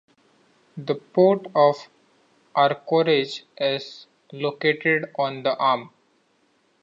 The 0.77 0.95
Port 0.95 1.45
of 1.53 1.87
Anchorage 2.55 3.45
is 3.59 4.07
located 4.31 5.11
on 5.19 5.43
the 5.43 5.55
Arm. 5.59 5.91